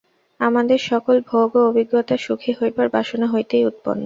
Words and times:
আমাদের 0.39 0.79
সকল 0.89 1.15
ভোগ 1.29 1.49
ও 1.55 1.69
অভিজ্ঞতা 1.69 2.15
সুখী 2.17 2.51
হইবার 2.59 2.87
বাসনা 2.95 3.27
হইতেই 3.33 3.63
উৎপন্ন। 3.65 3.99